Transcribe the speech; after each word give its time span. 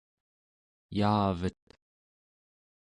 yaavet 0.97 1.65